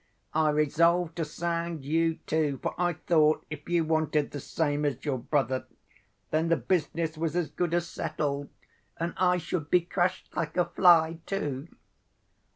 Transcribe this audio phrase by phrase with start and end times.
[0.33, 5.05] I resolved to sound you, too, for I thought if you wanted the same as
[5.05, 5.67] your brother,
[6.31, 8.49] then the business was as good as settled
[8.97, 11.67] and I should be crushed like a fly, too."